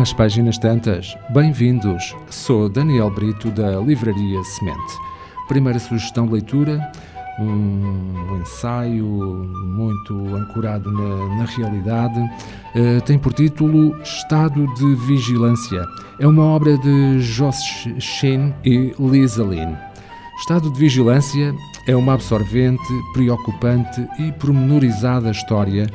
[0.00, 1.14] às páginas tantas.
[1.28, 2.16] Bem-vindos.
[2.30, 4.94] Sou Daniel Brito da Livraria Semente.
[5.46, 6.90] Primeira sugestão de leitura,
[7.38, 12.18] um ensaio muito ancorado na, na realidade.
[12.18, 15.84] Uh, tem por título Estado de Vigilância.
[16.18, 19.74] É uma obra de Josh Shin e Lisa Lynn.
[20.38, 21.54] Estado de Vigilância
[21.86, 25.86] é uma absorvente, preocupante e pormenorizada história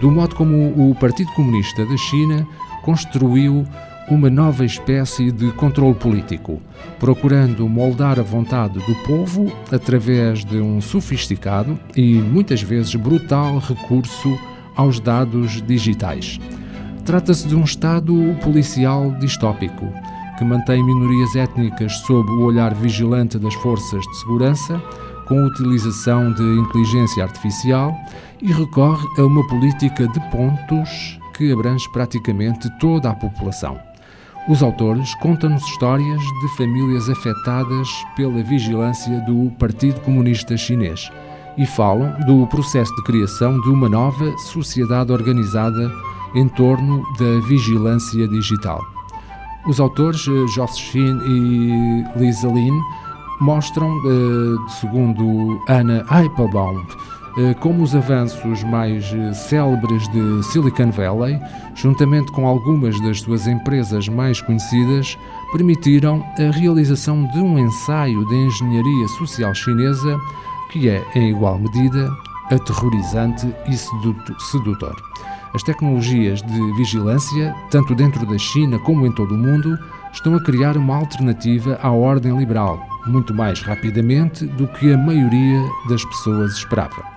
[0.00, 2.46] do modo como o Partido Comunista da China
[2.84, 3.66] construiu
[4.10, 6.60] uma nova espécie de controle político,
[6.98, 14.38] procurando moldar a vontade do povo através de um sofisticado e muitas vezes brutal recurso
[14.76, 16.38] aos dados digitais.
[17.04, 19.86] Trata-se de um Estado policial distópico
[20.36, 24.82] que mantém minorias étnicas sob o olhar vigilante das forças de segurança,
[25.26, 27.96] com utilização de inteligência artificial
[28.42, 33.78] e recorre a uma política de pontos que abrange praticamente toda a população.
[34.48, 41.10] Os autores contam-nos histórias de famílias afetadas pela vigilância do Partido Comunista Chinês
[41.56, 45.90] e falam do processo de criação de uma nova sociedade organizada
[46.34, 48.80] em torno da vigilância digital.
[49.66, 52.78] Os autores eh, Joss Shin e Lisa Lin
[53.40, 56.28] mostram, eh, segundo Anna eh,
[57.60, 61.40] como os avanços mais eh, célebres de Silicon Valley,
[61.74, 65.18] juntamente com algumas das suas empresas mais conhecidas,
[65.50, 70.16] permitiram a realização de um ensaio de engenharia social chinesa
[70.70, 72.10] que é, em igual medida,
[72.50, 74.94] aterrorizante e sedutor.
[75.54, 79.78] As tecnologias de vigilância, tanto dentro da China como em todo o mundo,
[80.12, 85.62] estão a criar uma alternativa à ordem liberal, muito mais rapidamente do que a maioria
[85.88, 87.13] das pessoas esperava.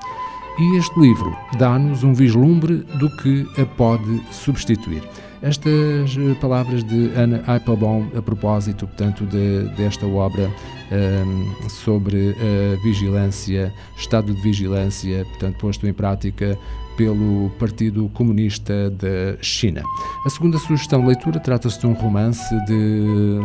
[0.60, 5.04] E este livro dá-nos um vislumbre do que a pode substituir.
[5.40, 12.36] Estas eh, palavras de Anna Applebaum a propósito, portanto, de, desta obra um, ehm, sobre
[12.40, 16.58] a vigilância, estado de vigilância, portanto, posto em prática
[16.98, 19.84] pelo Partido Comunista da China.
[20.26, 23.40] A segunda sugestão de leitura trata-se de um romance de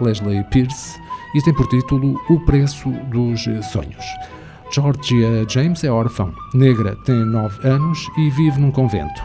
[0.00, 0.98] Leslie Pierce
[1.34, 4.06] e tem por título O Preço dos Sonhos.
[4.74, 9.22] Georgia James é órfã, negra, tem 9 anos e vive num convento.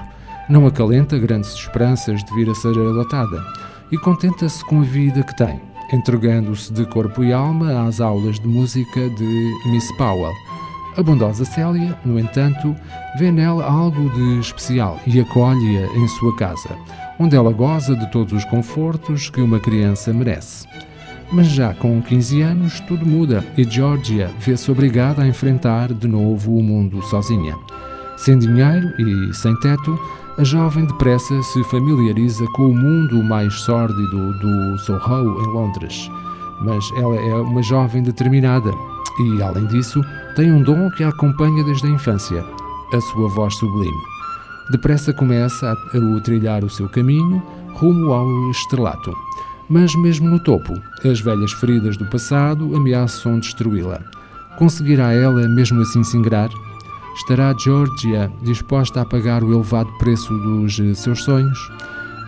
[0.48, 3.44] Não acalenta grandes esperanças de vir a ser adotada
[3.92, 5.60] e contenta-se com a vida que tem,
[5.92, 10.36] entregando-se de corpo e alma às aulas de música de Miss Powell.
[10.96, 12.76] A bondosa Célia, no entanto,
[13.18, 16.78] vê nela algo de especial e acolhe-a em sua casa,
[17.18, 20.68] onde ela goza de todos os confortos que uma criança merece.
[21.32, 26.56] Mas já com 15 anos, tudo muda e Georgia vê-se obrigada a enfrentar de novo
[26.56, 27.56] o mundo sozinha.
[28.18, 29.98] Sem dinheiro e sem teto,
[30.38, 36.10] a jovem depressa se familiariza com o mundo mais sórdido do Soho, em Londres.
[36.62, 38.72] Mas ela é uma jovem determinada
[39.20, 40.02] e, além disso,
[40.36, 42.44] tem um dom que a acompanha desde a infância:
[42.92, 44.04] a sua voz sublime.
[44.72, 47.42] Depressa começa a trilhar o seu caminho
[47.74, 49.14] rumo ao estrelato.
[49.69, 50.74] Mas, mesmo no topo,
[51.06, 54.02] as velhas feridas do passado ameaçam destruí-la.
[54.57, 56.50] Conseguirá ela mesmo assim se ingrar?
[57.16, 61.72] Estará Georgia disposta a pagar o elevado preço dos eh, seus sonhos?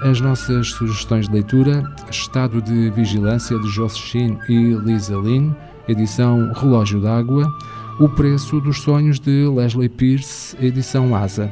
[0.02, 5.52] As nossas sugestões de leitura: Estado de Vigilância de Josephine e Lisa Lynn,
[5.88, 7.52] edição Relógio d'Água,
[8.00, 11.52] O Preço dos Sonhos de Leslie Pierce, edição Asa.